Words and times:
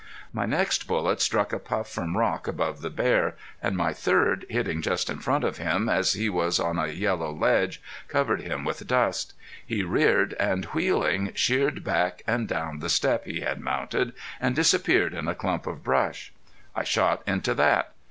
My 0.33 0.47
next 0.47 0.87
bullet 0.87 1.21
struck 1.21 1.53
a 1.53 1.59
puff 1.59 1.87
from 1.87 2.17
rock 2.17 2.47
above 2.47 2.81
the 2.81 2.89
bear, 2.89 3.35
and 3.61 3.77
my 3.77 3.93
third, 3.93 4.47
hitting 4.49 4.81
just 4.81 5.11
in 5.11 5.19
front 5.19 5.43
of 5.43 5.57
him, 5.57 5.87
as 5.87 6.13
he 6.13 6.27
was 6.27 6.59
on 6.59 6.79
a 6.79 6.87
yellow 6.87 7.31
ledge, 7.31 7.79
covered 8.07 8.41
him 8.41 8.63
with 8.65 8.87
dust. 8.87 9.35
He 9.63 9.83
reared, 9.83 10.33
and 10.39 10.65
wheeling, 10.65 11.33
sheered 11.35 11.83
back 11.83 12.23
and 12.25 12.47
down 12.47 12.79
the 12.79 12.89
step 12.89 13.25
he 13.25 13.41
had 13.41 13.61
mounted, 13.61 14.13
and 14.39 14.55
disappeared 14.55 15.13
in 15.13 15.27
a 15.27 15.35
clump 15.35 15.67
of 15.67 15.83
brush. 15.83 16.33
I 16.75 16.83
shot 16.83 17.21
into 17.27 17.53
that. 17.53 17.93